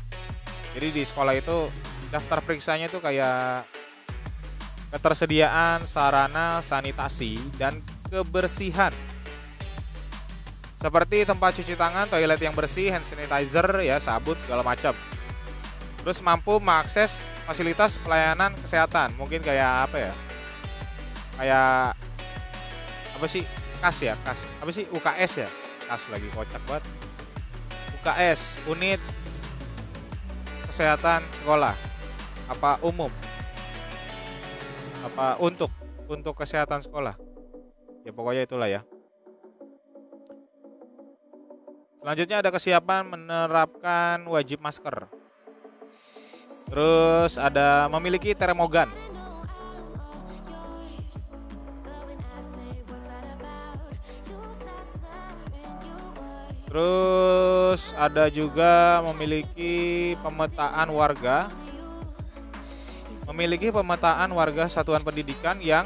Jadi 0.75 0.87
di 0.95 1.03
sekolah 1.03 1.35
itu 1.35 1.67
daftar 2.09 2.41
periksanya 2.43 2.89
tuh 2.89 3.01
kayak 3.01 3.65
ketersediaan 4.89 5.85
sarana 5.85 6.61
sanitasi 6.65 7.37
dan 7.55 7.79
kebersihan. 8.09 8.93
Seperti 10.79 11.27
tempat 11.27 11.59
cuci 11.59 11.75
tangan, 11.75 12.07
toilet 12.07 12.39
yang 12.39 12.55
bersih, 12.55 12.89
hand 12.89 13.03
sanitizer, 13.03 13.67
ya 13.83 13.99
sabun 13.99 14.39
segala 14.39 14.63
macam. 14.63 14.95
Terus 15.99 16.23
mampu 16.23 16.55
mengakses 16.57 17.19
fasilitas 17.43 17.99
pelayanan 17.99 18.55
kesehatan. 18.63 19.11
Mungkin 19.19 19.43
kayak 19.43 19.91
apa 19.91 19.97
ya? 19.99 20.13
Kayak 21.35 21.69
apa 23.19 23.25
sih? 23.27 23.43
Kas 23.83 23.97
ya, 23.99 24.15
kas. 24.23 24.39
Apa 24.63 24.71
sih? 24.71 24.87
UKS 24.87 25.33
ya? 25.43 25.49
kas 25.89 26.05
lagi 26.13 26.29
kocak 26.37 26.61
banget 26.69 26.85
UKS 27.97 28.61
unit 28.69 29.01
kesehatan 30.69 31.25
sekolah 31.41 31.73
apa 32.49 32.81
umum? 32.81 33.13
Apa 35.05 35.37
untuk 35.37 35.69
untuk 36.09 36.33
kesehatan 36.33 36.81
sekolah? 36.81 37.13
Ya 38.01 38.11
pokoknya 38.11 38.49
itulah 38.49 38.65
ya. 38.65 38.81
Selanjutnya 42.01 42.41
ada 42.41 42.49
kesiapan 42.49 43.05
menerapkan 43.05 44.25
wajib 44.25 44.65
masker. 44.65 45.05
Terus 46.65 47.37
ada 47.37 47.85
memiliki 47.93 48.33
termogan. 48.33 48.89
Terus 56.69 57.97
ada 57.97 58.29
juga 58.29 59.01
memiliki 59.09 60.13
pemetaan 60.21 60.85
warga 60.93 61.49
memiliki 63.29 63.69
pemetaan 63.69 64.33
warga 64.33 64.65
satuan 64.65 65.05
pendidikan 65.05 65.61
yang 65.61 65.85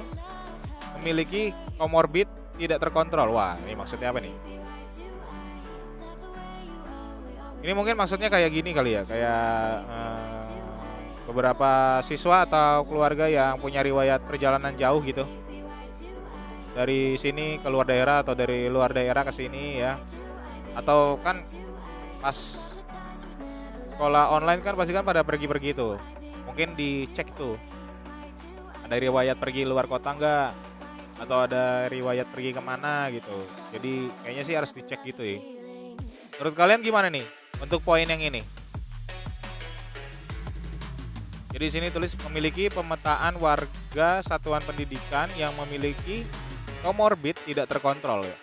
memiliki 1.00 1.52
komorbid 1.76 2.32
tidak 2.56 2.80
terkontrol. 2.80 3.36
Wah, 3.36 3.60
ini 3.68 3.76
maksudnya 3.76 4.16
apa 4.16 4.24
nih? 4.24 4.32
Ini 7.64 7.72
mungkin 7.76 7.96
maksudnya 8.00 8.32
kayak 8.32 8.52
gini 8.52 8.72
kali 8.72 8.96
ya, 8.96 9.04
kayak 9.04 9.44
eh, 9.88 10.44
beberapa 11.28 12.00
siswa 12.04 12.48
atau 12.48 12.88
keluarga 12.88 13.28
yang 13.28 13.60
punya 13.60 13.84
riwayat 13.84 14.24
perjalanan 14.24 14.72
jauh 14.80 15.04
gitu. 15.04 15.28
Dari 16.74 17.20
sini 17.20 17.60
ke 17.60 17.68
luar 17.68 17.86
daerah 17.86 18.24
atau 18.24 18.34
dari 18.34 18.66
luar 18.72 18.96
daerah 18.96 19.22
ke 19.28 19.32
sini 19.36 19.78
ya 19.78 20.00
atau 20.74 21.22
kan 21.22 21.38
pas 22.18 22.34
sekolah 23.94 24.34
online 24.34 24.66
kan 24.66 24.74
pasti 24.74 24.90
kan 24.90 25.06
pada 25.06 25.22
pergi-pergi 25.22 25.78
tuh 25.78 26.02
mungkin 26.54 26.78
dicek 26.78 27.34
tuh. 27.34 27.58
Ada 28.86 29.02
riwayat 29.02 29.42
pergi 29.42 29.66
luar 29.66 29.90
kota 29.90 30.14
enggak 30.14 30.54
atau 31.18 31.50
ada 31.50 31.90
riwayat 31.90 32.30
pergi 32.30 32.54
ke 32.54 32.62
mana 32.62 33.10
gitu. 33.10 33.50
Jadi 33.74 34.06
kayaknya 34.22 34.44
sih 34.46 34.54
harus 34.54 34.70
dicek 34.70 35.02
gitu 35.02 35.26
ya. 35.26 35.42
Menurut 36.38 36.54
kalian 36.54 36.86
gimana 36.86 37.10
nih? 37.10 37.26
Untuk 37.58 37.82
poin 37.82 38.06
yang 38.06 38.22
ini. 38.22 38.46
Jadi 41.58 41.66
sini 41.74 41.90
tulis 41.90 42.14
memiliki 42.30 42.70
pemetaan 42.70 43.34
warga 43.42 44.22
satuan 44.22 44.62
pendidikan 44.62 45.34
yang 45.34 45.58
memiliki 45.58 46.22
komorbid 46.86 47.34
tidak 47.50 47.66
terkontrol. 47.66 48.30
Ya. 48.30 48.38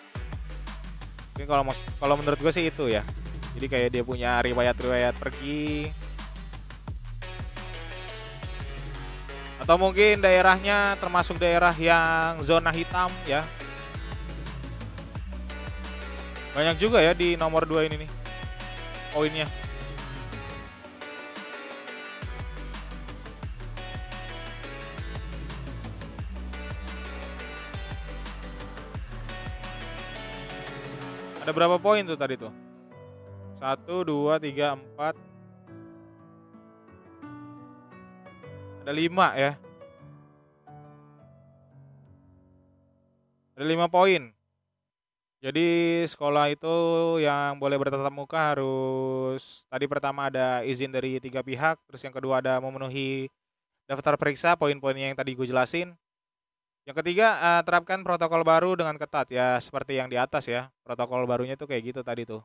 Mungkin 1.31 1.47
kalau 1.47 1.63
kalau 1.95 2.15
menurut 2.19 2.39
gue 2.43 2.51
sih 2.51 2.67
itu 2.67 2.91
ya. 2.91 3.07
Jadi 3.55 3.71
kayak 3.71 3.89
dia 3.95 4.03
punya 4.03 4.43
riwayat-riwayat 4.43 5.15
pergi. 5.15 5.95
Atau 9.71 9.87
mungkin 9.87 10.19
daerahnya 10.19 10.99
termasuk 10.99 11.39
daerah 11.39 11.71
yang 11.79 12.43
zona 12.43 12.75
hitam 12.75 13.07
ya. 13.23 13.39
Banyak 16.51 16.75
juga 16.75 16.99
ya 16.99 17.15
di 17.15 17.39
nomor 17.39 17.63
2 17.63 17.87
ini 17.87 18.03
nih. 18.03 18.09
Poinnya. 19.15 19.47
Ada 31.47 31.51
berapa 31.55 31.79
poin 31.79 32.03
tuh 32.03 32.19
tadi 32.19 32.35
tuh? 32.35 32.51
Satu, 33.55 34.03
dua, 34.03 34.35
tiga, 34.35 34.75
empat. 34.75 35.30
Ada 38.81 38.97
lima 38.97 39.27
ya. 39.37 39.53
Ada 43.53 43.65
lima 43.69 43.85
poin. 43.85 44.33
Jadi 45.41 46.01
sekolah 46.09 46.53
itu 46.53 46.75
yang 47.21 47.57
boleh 47.61 47.77
bertatap 47.77 48.13
muka 48.13 48.53
harus 48.53 49.65
tadi 49.69 49.85
pertama 49.85 50.29
ada 50.29 50.65
izin 50.65 50.93
dari 50.93 51.21
tiga 51.21 51.41
pihak, 51.41 51.81
terus 51.89 52.01
yang 52.01 52.13
kedua 52.13 52.41
ada 52.41 52.57
memenuhi 52.61 53.29
daftar 53.89 54.17
periksa 54.17 54.53
poin-poinnya 54.57 55.13
yang 55.13 55.17
tadi 55.17 55.33
gue 55.33 55.45
jelasin. 55.49 55.97
Yang 56.85 57.05
ketiga, 57.05 57.37
uh, 57.37 57.61
terapkan 57.61 58.01
protokol 58.01 58.41
baru 58.41 58.73
dengan 58.73 58.97
ketat 58.97 59.29
ya, 59.29 59.57
seperti 59.61 60.01
yang 60.01 60.09
di 60.09 60.17
atas 60.17 60.49
ya. 60.49 60.73
Protokol 60.81 61.29
barunya 61.29 61.53
tuh 61.53 61.69
kayak 61.69 61.93
gitu 61.93 62.01
tadi 62.01 62.25
tuh. 62.25 62.41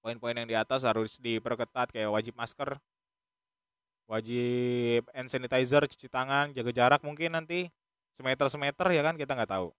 Poin-poin 0.00 0.36
yang 0.36 0.48
di 0.48 0.56
atas 0.56 0.88
harus 0.88 1.20
diperketat 1.20 1.92
kayak 1.92 2.08
wajib 2.08 2.32
masker, 2.36 2.80
wajib. 4.12 5.08
Hand 5.16 5.32
sanitizer, 5.32 5.82
cuci 5.88 6.06
tangan, 6.12 6.52
jaga 6.52 6.70
jarak 6.70 7.00
mungkin 7.00 7.32
nanti. 7.32 7.72
Semeter 8.12 8.52
semeter 8.52 8.86
ya 8.92 9.00
kan 9.00 9.16
kita 9.16 9.32
nggak 9.32 9.48
tahu. 9.48 9.72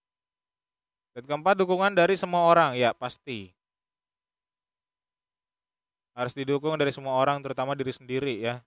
Dan 1.13 1.23
keempat, 1.29 1.53
dukungan 1.61 1.93
dari 1.93 2.17
semua 2.17 2.49
orang. 2.49 2.73
Ya 2.73 2.97
pasti. 2.97 3.53
Harus 6.17 6.33
didukung 6.33 6.73
dari 6.77 6.89
semua 6.89 7.13
orang 7.17 7.41
terutama 7.45 7.77
diri 7.77 7.93
sendiri 7.93 8.41
ya. 8.41 8.61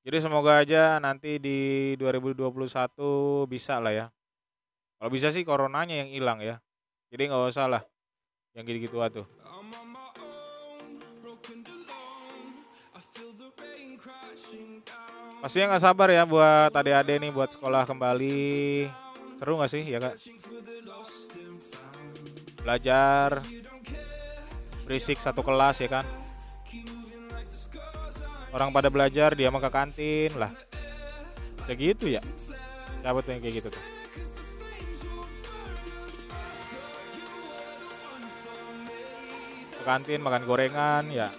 Jadi 0.00 0.16
semoga 0.24 0.64
aja 0.64 0.96
nanti 0.96 1.36
di 1.36 1.92
2021 2.00 3.44
bisa 3.44 3.76
lah 3.76 3.92
ya. 3.92 4.06
Kalau 4.96 5.12
bisa 5.12 5.28
sih 5.28 5.44
coronanya 5.44 6.00
yang 6.00 6.08
hilang 6.08 6.40
ya. 6.40 6.56
Jadi 7.12 7.28
nggak 7.28 7.52
usah 7.52 7.68
lah. 7.68 7.82
Yang 8.56 8.64
gitu-gitu 8.72 8.96
tuh 9.12 9.39
pastinya 15.40 15.72
nggak 15.72 15.82
sabar 15.82 16.08
ya 16.12 16.28
buat 16.28 16.68
adik-adik 16.68 17.16
nih 17.16 17.32
buat 17.32 17.50
sekolah 17.56 17.88
kembali. 17.88 18.86
Seru 19.40 19.56
nggak 19.56 19.70
sih 19.72 19.82
ya 19.88 19.98
kak? 19.98 20.14
Belajar 22.60 23.40
berisik 24.84 25.16
satu 25.16 25.40
kelas 25.40 25.80
ya 25.80 25.88
kan? 25.88 26.04
Orang 28.52 28.68
pada 28.68 28.92
belajar 28.92 29.32
dia 29.32 29.48
mah 29.48 29.64
ke 29.64 29.70
kantin 29.72 30.30
lah. 30.36 30.52
Bisa 31.64 31.72
gitu 31.72 32.04
ya? 32.10 32.20
Siapa 33.00 33.24
tuh 33.24 33.32
yang 33.32 33.40
kayak 33.40 33.56
gitu 33.64 33.68
tuh? 33.72 33.84
Ke 39.72 39.82
kantin 39.88 40.20
makan 40.20 40.44
gorengan 40.44 41.08
ya. 41.08 41.32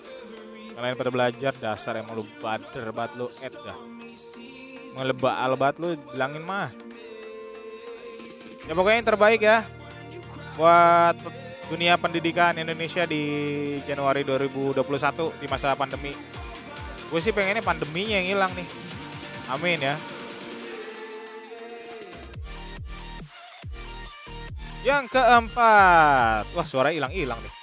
Kalian 0.74 0.98
pada 0.98 1.12
belajar 1.14 1.54
dasar 1.62 2.02
emang 2.02 2.18
lu 2.18 2.26
bader 2.42 2.90
banget 2.90 3.12
lu 3.20 3.28
ed 3.46 3.54
dah 3.54 3.91
ngelebak 4.98 5.36
albat 5.36 5.76
lu 5.80 5.96
bilangin 6.12 6.44
mah. 6.44 6.70
Ya 8.68 8.74
pokoknya 8.78 8.98
yang 9.02 9.10
terbaik 9.10 9.42
ya 9.42 9.66
buat 10.56 11.16
dunia 11.72 11.96
pendidikan 11.96 12.56
Indonesia 12.60 13.08
di 13.08 13.24
Januari 13.88 14.22
2021 14.28 15.42
di 15.42 15.48
masa 15.48 15.74
pandemi. 15.74 16.14
Gue 17.08 17.20
sih 17.20 17.36
pengennya 17.36 17.64
pandeminya 17.64 18.20
yang 18.22 18.28
hilang 18.38 18.52
nih. 18.56 18.68
Amin 19.52 19.80
ya. 19.80 19.96
Yang 24.82 25.14
keempat. 25.14 26.44
Wah 26.56 26.68
suara 26.68 26.90
hilang-hilang 26.96 27.38
nih 27.40 27.62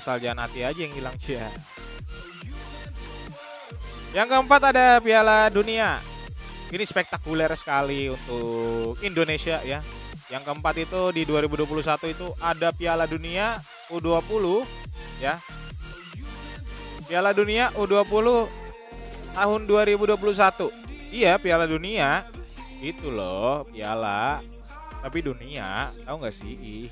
asal 0.00 0.16
jangan 0.16 0.48
hati 0.48 0.64
aja 0.64 0.80
yang 0.80 0.96
hilang 0.96 1.12
cia 1.20 1.44
yang 4.10 4.26
keempat 4.26 4.74
ada 4.74 4.98
Piala 4.98 5.46
Dunia 5.50 5.98
ini 6.70 6.84
spektakuler 6.86 7.50
sekali 7.58 8.10
untuk 8.10 8.98
Indonesia 9.02 9.58
ya 9.62 9.82
yang 10.30 10.42
keempat 10.46 10.86
itu 10.86 11.10
di 11.10 11.26
2021 11.26 12.14
itu 12.14 12.26
ada 12.38 12.70
Piala 12.70 13.06
Dunia 13.06 13.58
U20 13.90 14.62
ya 15.18 15.38
Piala 17.10 17.34
Dunia 17.34 17.74
U20 17.74 18.46
tahun 19.34 19.60
2021. 19.66 20.70
Iya, 21.10 21.42
Piala 21.42 21.66
Dunia. 21.66 22.22
Itu 22.78 23.10
loh, 23.10 23.66
piala. 23.66 24.38
Tapi 25.02 25.18
dunia, 25.18 25.90
tahu 26.06 26.22
nggak 26.22 26.30
sih? 26.30 26.54
Ih. 26.54 26.88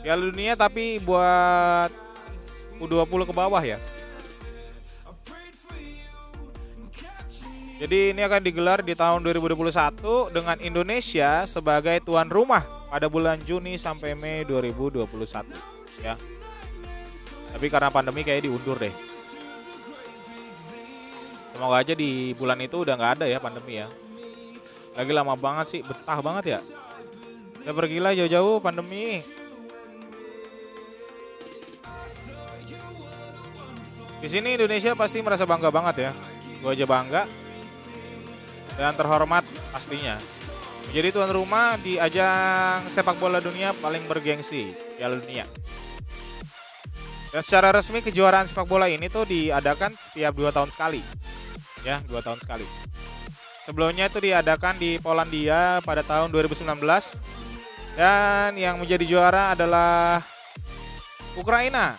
Piala 0.00 0.24
Dunia 0.24 0.56
tapi 0.56 1.04
buat 1.04 1.92
U20 2.80 3.28
ke 3.28 3.34
bawah 3.36 3.60
ya. 3.60 3.76
Jadi 7.84 8.16
ini 8.16 8.24
akan 8.24 8.40
digelar 8.40 8.80
di 8.80 8.96
tahun 8.96 9.20
2021 9.20 10.32
dengan 10.32 10.56
Indonesia 10.64 11.44
sebagai 11.44 12.00
tuan 12.00 12.32
rumah 12.32 12.64
pada 12.88 13.12
bulan 13.12 13.36
Juni 13.44 13.76
sampai 13.76 14.16
Mei 14.16 14.40
2021 14.48 15.04
ya. 16.00 16.16
Tapi 17.52 17.66
karena 17.68 17.92
pandemi 17.92 18.24
kayak 18.24 18.48
diundur 18.48 18.80
deh. 18.80 18.88
Semoga 21.52 21.84
aja 21.84 21.92
di 21.92 22.32
bulan 22.32 22.56
itu 22.64 22.88
udah 22.88 22.96
nggak 22.96 23.12
ada 23.20 23.26
ya 23.28 23.36
pandemi 23.36 23.76
ya. 23.76 23.92
Lagi 24.96 25.12
lama 25.12 25.36
banget 25.36 25.66
sih, 25.76 25.80
betah 25.84 26.24
banget 26.24 26.56
ya. 26.56 26.60
Ya 27.68 27.76
pergilah 27.76 28.16
jauh-jauh 28.16 28.64
pandemi. 28.64 29.20
Di 34.24 34.28
sini 34.32 34.56
Indonesia 34.56 34.96
pasti 34.96 35.20
merasa 35.20 35.44
bangga 35.44 35.68
banget 35.68 36.08
ya. 36.08 36.10
Gue 36.64 36.72
aja 36.72 36.88
bangga. 36.88 37.43
Dan 38.74 38.92
terhormat 38.98 39.46
pastinya. 39.70 40.18
Menjadi 40.90 41.16
tuan 41.16 41.30
rumah 41.32 41.78
di 41.80 41.96
ajang 41.98 42.86
sepak 42.90 43.16
bola 43.18 43.40
dunia 43.40 43.72
paling 43.78 44.04
bergengsi, 44.06 44.74
Piala 44.98 45.18
Dunia. 45.18 45.46
Dan 47.34 47.42
secara 47.42 47.74
resmi 47.74 47.98
kejuaraan 47.98 48.46
sepak 48.46 48.68
bola 48.70 48.86
ini 48.86 49.10
tuh 49.10 49.26
diadakan 49.26 49.90
setiap 49.98 50.38
dua 50.38 50.54
tahun 50.54 50.70
sekali, 50.70 51.02
ya 51.82 51.98
dua 52.06 52.22
tahun 52.22 52.38
sekali. 52.38 52.62
Sebelumnya 53.66 54.06
itu 54.06 54.22
diadakan 54.22 54.78
di 54.78 55.00
Polandia 55.02 55.82
pada 55.82 56.04
tahun 56.04 56.28
2019 56.30 56.78
dan 57.96 58.54
yang 58.54 58.76
menjadi 58.76 59.02
juara 59.08 59.56
adalah 59.56 60.20
Ukraina 61.34 61.96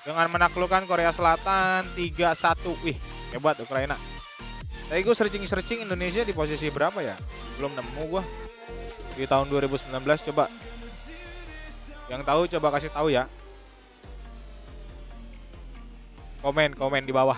dengan 0.00 0.32
menaklukkan 0.32 0.88
Korea 0.88 1.12
Selatan 1.12 1.84
3-1. 1.92 2.84
Wih, 2.86 2.96
hebat 3.36 3.60
Ukraina. 3.60 4.17
Tadi 4.88 5.04
gue 5.04 5.12
searching-searching 5.12 5.84
Indonesia 5.84 6.24
di 6.24 6.32
posisi 6.32 6.72
berapa 6.72 6.96
ya? 7.04 7.12
Belum 7.60 7.76
nemu 7.76 8.02
gue. 8.08 8.22
Di 9.20 9.28
tahun 9.28 9.44
2019 9.52 9.92
coba. 10.32 10.48
Yang 12.08 12.22
tahu 12.24 12.40
coba 12.56 12.68
kasih 12.72 12.88
tahu 12.88 13.12
ya. 13.12 13.28
Komen, 16.40 16.72
komen 16.72 17.04
di 17.04 17.12
bawah. 17.12 17.36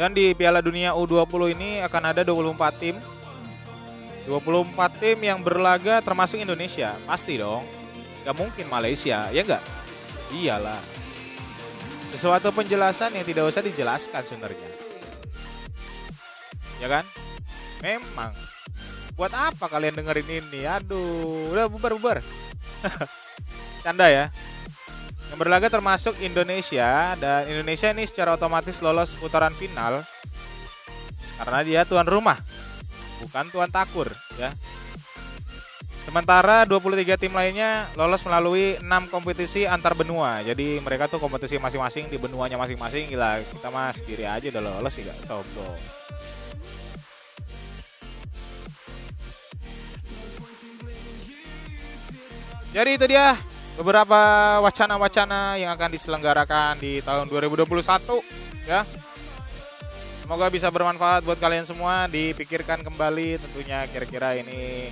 Dan 0.00 0.16
di 0.16 0.32
Piala 0.32 0.64
Dunia 0.64 0.96
U20 0.96 1.52
ini 1.52 1.70
akan 1.84 2.02
ada 2.16 2.24
24 2.24 2.80
tim. 2.80 2.96
24 4.24 4.96
tim 4.96 5.18
yang 5.20 5.44
berlaga 5.44 6.00
termasuk 6.00 6.40
Indonesia. 6.40 6.96
Pasti 7.04 7.36
dong. 7.36 7.68
Gak 8.24 8.32
mungkin 8.32 8.64
Malaysia, 8.72 9.28
ya 9.28 9.44
enggak? 9.44 9.64
Iyalah. 10.32 10.80
Sesuatu 12.16 12.48
penjelasan 12.48 13.12
yang 13.12 13.28
tidak 13.28 13.44
usah 13.52 13.60
dijelaskan 13.60 14.24
sebenarnya. 14.24 14.70
Ya 16.80 16.88
kan? 16.88 17.04
Memang. 17.84 18.32
Buat 19.20 19.36
apa 19.36 19.68
kalian 19.68 20.00
dengerin 20.00 20.40
ini? 20.40 20.64
Aduh, 20.64 21.52
udah 21.52 21.68
bubar-bubar. 21.68 22.24
Canda 23.84 24.08
ya. 24.08 24.32
Yang 25.28 25.38
berlaga 25.44 25.68
termasuk 25.68 26.16
Indonesia 26.24 27.12
dan 27.20 27.44
Indonesia 27.52 27.92
ini 27.92 28.08
secara 28.08 28.32
otomatis 28.32 28.80
lolos 28.80 29.12
putaran 29.20 29.52
final 29.52 30.00
karena 31.36 31.60
dia 31.60 31.80
tuan 31.84 32.08
rumah, 32.08 32.40
bukan 33.20 33.44
tuan 33.52 33.68
takur 33.68 34.08
ya. 34.40 34.48
Sementara 36.06 36.62
23 36.62 37.18
tim 37.18 37.34
lainnya 37.34 37.90
lolos 37.98 38.22
melalui 38.22 38.78
6 38.78 39.10
kompetisi 39.10 39.66
antar 39.66 39.98
benua. 39.98 40.38
Jadi 40.46 40.78
mereka 40.78 41.10
tuh 41.10 41.18
kompetisi 41.18 41.58
masing-masing 41.58 42.06
di 42.06 42.14
benuanya 42.14 42.54
masing-masing. 42.54 43.10
Gila, 43.10 43.42
kita 43.42 43.74
mah 43.74 43.90
sendiri 43.90 44.22
aja 44.22 44.46
udah 44.54 44.62
lolos 44.62 44.94
gak 44.94 45.18
sombong. 45.26 45.74
Jadi 52.70 52.90
itu 52.94 53.06
dia 53.10 53.34
beberapa 53.74 54.20
wacana-wacana 54.62 55.58
yang 55.58 55.74
akan 55.74 55.90
diselenggarakan 55.90 56.78
di 56.78 57.02
tahun 57.02 57.26
2021 57.26 57.66
ya. 58.70 58.86
Semoga 60.22 60.46
bisa 60.54 60.70
bermanfaat 60.70 61.26
buat 61.26 61.38
kalian 61.42 61.66
semua. 61.66 62.06
Dipikirkan 62.06 62.86
kembali 62.86 63.42
tentunya 63.42 63.82
kira-kira 63.90 64.38
ini 64.38 64.90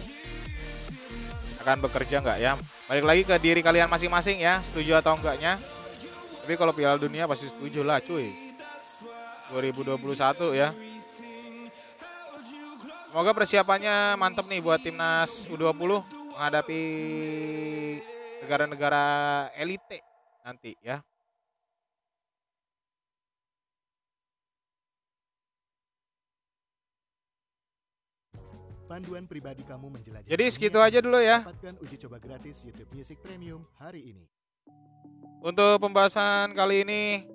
akan 1.64 1.80
bekerja 1.88 2.20
nggak 2.20 2.38
ya? 2.44 2.52
Balik 2.84 3.04
lagi 3.08 3.22
ke 3.24 3.34
diri 3.40 3.64
kalian 3.64 3.88
masing-masing 3.88 4.36
ya, 4.44 4.60
setuju 4.60 5.00
atau 5.00 5.16
enggaknya. 5.16 5.56
Tapi 6.44 6.60
kalau 6.60 6.76
Piala 6.76 7.00
Dunia 7.00 7.24
pasti 7.24 7.48
setuju 7.48 7.80
lah 7.80 8.04
cuy. 8.04 8.28
2021 9.48 9.96
ya. 10.52 10.76
Semoga 13.08 13.32
persiapannya 13.32 14.20
mantep 14.20 14.44
nih 14.44 14.60
buat 14.60 14.84
timnas 14.84 15.48
U20 15.48 16.04
menghadapi 16.36 16.82
negara-negara 18.44 19.04
elite 19.56 20.04
nanti 20.44 20.76
ya. 20.84 21.00
Panduan 28.94 29.26
pribadi 29.26 29.66
kamu 29.66 29.90
menjelajah. 29.90 30.30
Jadi 30.30 30.44
dunia 30.46 30.54
segitu 30.54 30.78
aja 30.78 31.02
dulu 31.02 31.18
ya. 31.18 31.42
Dapatkan 31.42 31.82
uji 31.82 31.96
coba 32.06 32.22
gratis 32.22 32.62
YouTube 32.62 32.86
Music 32.94 33.18
Premium 33.18 33.66
hari 33.74 34.14
ini. 34.14 34.22
Untuk 35.42 35.82
pembahasan 35.82 36.54
kali 36.54 36.86
ini 36.86 37.26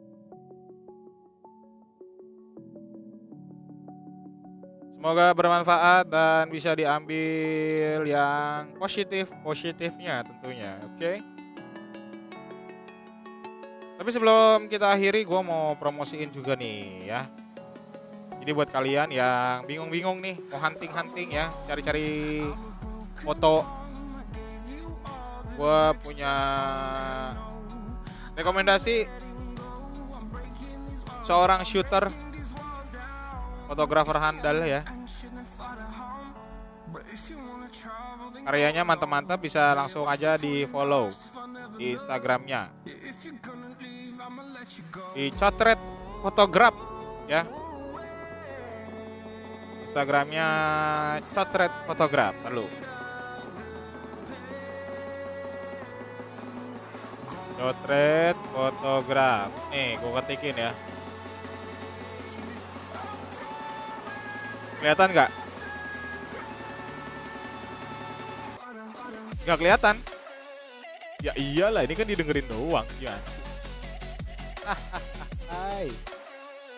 Semoga 4.96 5.36
bermanfaat 5.36 6.08
dan 6.08 6.48
bisa 6.48 6.72
diambil 6.80 8.08
yang 8.08 8.80
positif 8.80 9.28
positifnya 9.44 10.24
tentunya, 10.24 10.80
oke? 10.80 11.12
Tapi 14.00 14.10
sebelum 14.16 14.72
kita 14.72 14.96
akhiri, 14.96 15.28
gue 15.28 15.42
mau 15.44 15.76
promosiin 15.76 16.32
juga 16.32 16.56
nih 16.56 17.12
ya. 17.12 17.28
Jadi 18.50 18.58
buat 18.58 18.74
kalian 18.74 19.14
yang 19.14 19.62
bingung-bingung 19.70 20.26
nih 20.26 20.34
mau 20.50 20.58
hunting-hunting 20.58 21.38
ya, 21.38 21.54
cari-cari 21.70 22.42
foto. 23.22 23.62
Gue 25.54 25.82
punya 26.02 26.34
rekomendasi 28.34 29.06
seorang 31.22 31.62
shooter 31.62 32.10
fotografer 33.70 34.18
handal 34.18 34.66
ya. 34.66 34.82
Karyanya 38.50 38.82
mantap-mantap 38.82 39.38
bisa 39.46 39.78
langsung 39.78 40.10
aja 40.10 40.42
di 40.42 40.66
follow 40.66 41.14
di 41.78 41.94
instagramnya. 41.94 42.74
Di 45.14 45.30
cotret 45.38 45.78
fotograf 46.26 46.74
ya 47.30 47.59
instagramnya 49.90 50.50
cotret 51.34 51.74
fotograf 51.90 52.38
lalu 52.46 52.70
cotret 57.58 58.38
fotograf 58.54 59.50
nih 59.74 59.98
gue 59.98 60.12
ketikin 60.22 60.62
ya 60.62 60.72
kelihatan 64.78 65.10
nggak 65.10 65.30
nggak 69.42 69.58
kelihatan 69.58 69.96
ya 71.26 71.34
iyalah 71.34 71.82
ini 71.82 71.98
kan 71.98 72.06
didengerin 72.06 72.46
doang 72.46 72.86
sih 73.02 73.10
Hai. 75.50 75.90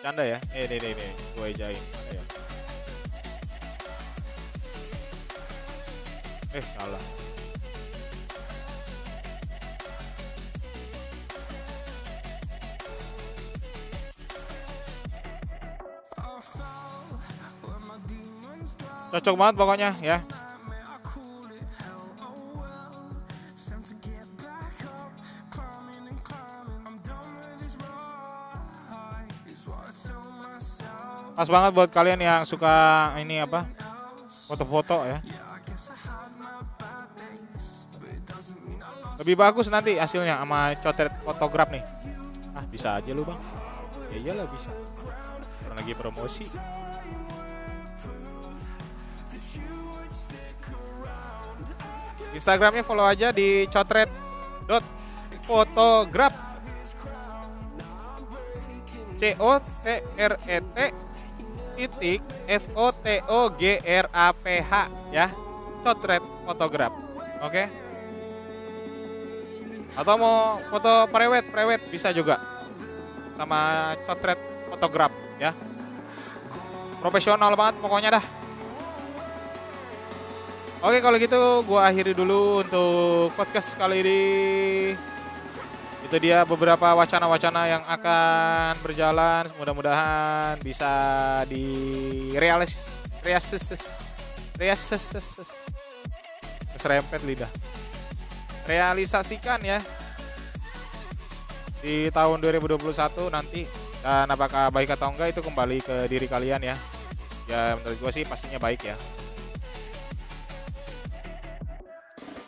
Canda 0.00 0.24
ya? 0.24 0.40
Eh, 0.56 0.64
nih, 0.64 0.80
nih, 0.80 0.96
nih. 0.96 1.10
Gue 1.36 1.52
ejain. 1.52 1.76
Mana 1.76 2.10
ya? 2.16 2.31
Eh, 6.52 6.60
salah. 6.60 7.00
Cocok 19.12 19.36
banget 19.36 19.54
pokoknya 19.56 19.90
ya. 20.04 20.20
Pas 31.32 31.48
banget 31.48 31.72
buat 31.72 31.88
kalian 31.88 32.20
yang 32.20 32.44
suka 32.44 33.08
ini 33.16 33.40
apa? 33.40 33.64
Foto-foto 34.44 35.08
ya. 35.08 35.24
Lebih 39.22 39.38
bagus 39.38 39.70
nanti 39.70 39.94
hasilnya 39.94 40.42
sama 40.42 40.74
cotret 40.82 41.14
fotograf 41.22 41.70
nih. 41.70 41.86
Ah, 42.58 42.66
bisa 42.66 42.98
aja 42.98 43.14
lu, 43.14 43.22
Bang. 43.22 43.38
Ya 44.10 44.18
iyalah 44.18 44.50
bisa. 44.50 44.74
Orang 45.70 45.78
lagi 45.78 45.94
promosi. 45.94 46.50
Instagramnya 52.34 52.82
follow 52.82 53.06
aja 53.06 53.30
di 53.30 53.70
cotret 53.70 54.10
dot 54.66 54.82
fotograf 55.46 56.34
C 59.20 59.38
O 59.38 59.60
T 59.62 59.86
R 60.18 60.34
E 60.50 60.58
T 60.58 60.78
titik 61.78 62.20
F 62.50 62.64
O 62.74 62.90
T 62.90 63.22
O 63.30 63.52
G 63.54 63.78
R 63.84 64.06
A 64.10 64.32
P 64.32 64.44
H 64.64 64.74
ya 65.12 65.28
cotret 65.84 66.24
fotograf 66.48 66.90
oke 67.44 67.81
atau 69.92 70.14
mau 70.16 70.62
foto 70.72 71.08
prewed 71.12 71.44
prewed 71.52 71.82
bisa 71.92 72.10
juga 72.12 72.40
sama 73.36 73.92
cotret 74.08 74.40
fotograf 74.72 75.12
ya 75.36 75.52
profesional 77.02 77.52
banget 77.58 77.76
pokoknya 77.82 78.10
dah 78.20 78.24
Oke 80.82 80.98
kalau 80.98 81.14
gitu 81.14 81.62
gua 81.62 81.86
akhiri 81.86 82.10
dulu 82.10 82.66
untuk 82.66 83.30
podcast 83.38 83.78
kali 83.78 84.02
ini. 84.02 84.22
Itu 86.02 86.18
dia 86.18 86.42
beberapa 86.42 86.90
wacana-wacana 86.98 87.70
yang 87.70 87.86
akan 87.86 88.82
berjalan. 88.82 89.46
Mudah-mudahan 89.62 90.58
bisa 90.58 90.90
direalis 91.46 92.90
realisis 93.22 93.94
realisis 94.58 95.14
keserempet 96.74 97.22
lidah. 97.30 97.52
Realisasikan 98.62 99.58
ya 99.60 99.82
di 101.82 102.06
tahun 102.14 102.38
2021 102.38 102.78
nanti 103.34 103.66
dan 104.02 104.30
apakah 104.30 104.70
baik 104.70 104.94
atau 104.94 105.10
enggak 105.10 105.34
itu 105.34 105.42
kembali 105.42 105.78
ke 105.82 105.96
diri 106.06 106.26
kalian 106.30 106.62
ya. 106.62 106.76
Ya 107.50 107.74
menurut 107.74 107.98
gua 107.98 108.10
sih 108.14 108.22
pastinya 108.22 108.62
baik 108.62 108.86
ya. 108.86 108.96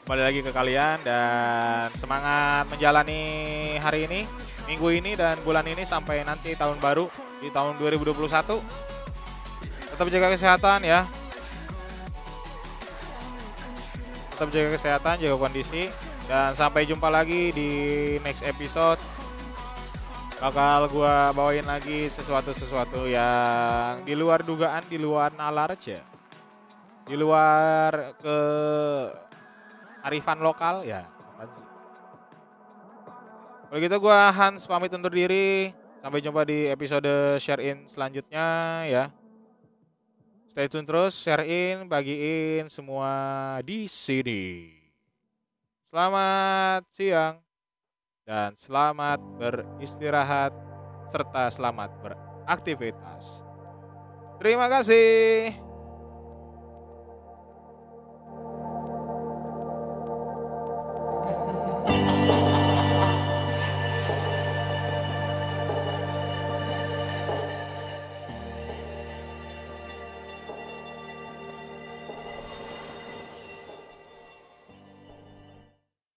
kembali 0.05 0.21
lagi 0.21 0.41
ke 0.45 0.53
kalian 0.53 1.01
dan 1.01 1.89
semangat 1.97 2.69
menjalani 2.69 3.25
hari 3.81 4.05
ini, 4.05 4.29
minggu 4.69 4.93
ini 4.93 5.17
dan 5.17 5.41
bulan 5.41 5.65
ini 5.65 5.81
sampai 5.89 6.21
nanti 6.29 6.53
tahun 6.53 6.77
baru 6.77 7.09
di 7.41 7.49
tahun 7.49 7.81
2021. 7.81 8.61
Tetap 9.97 10.07
jaga 10.13 10.29
kesehatan 10.29 10.85
ya. 10.85 11.09
Tetap 14.35 14.51
jaga 14.51 14.69
kesehatan, 14.75 15.15
jaga 15.23 15.37
kondisi 15.39 15.87
dan 16.27 16.51
sampai 16.59 16.83
jumpa 16.83 17.07
lagi 17.07 17.55
di 17.55 17.71
next 18.27 18.43
episode. 18.43 18.99
Bakal 20.43 20.91
gua 20.91 21.31
bawain 21.31 21.63
lagi 21.63 22.11
sesuatu-sesuatu 22.11 23.07
yang 23.07 24.03
di 24.03 24.19
luar 24.19 24.43
dugaan, 24.43 24.83
di 24.91 24.99
luar 24.99 25.31
nalar 25.39 25.79
aja. 25.79 26.03
Di 27.07 27.15
luar 27.15 28.19
ke 28.19 28.39
arifan 30.03 30.43
lokal 30.43 30.83
ya? 30.83 31.07
Kalau 33.71 33.79
gitu 33.83 33.97
gue 34.07 34.19
Hans 34.35 34.71
pamit 34.71 34.95
undur 34.95 35.11
diri. 35.11 35.75
Sampai 35.99 36.21
jumpa 36.21 36.45
di 36.45 36.69
episode 36.69 37.41
share 37.41 37.65
in 37.65 37.89
selanjutnya 37.91 38.47
ya. 38.87 39.05
Stay 40.55 40.71
tune 40.71 40.87
terus, 40.87 41.19
sharein, 41.19 41.91
bagiin 41.91 42.71
semua 42.71 43.59
di 43.67 43.91
sini. 43.91 44.71
Selamat 45.91 46.87
siang 46.95 47.43
dan 48.23 48.55
selamat 48.55 49.19
beristirahat 49.35 50.55
serta 51.11 51.51
selamat 51.51 51.91
beraktivitas. 51.99 53.43
Terima 54.39 54.71
kasih. 54.71 55.59